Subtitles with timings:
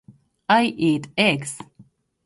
[0.49, 1.59] I eat eggs.